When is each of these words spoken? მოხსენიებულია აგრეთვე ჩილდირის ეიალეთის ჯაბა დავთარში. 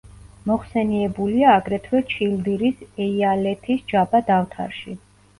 მოხსენიებულია 0.51 1.49
აგრეთვე 1.57 1.99
ჩილდირის 2.13 2.81
ეიალეთის 3.05 3.83
ჯაბა 3.93 4.23
დავთარში. 4.31 4.95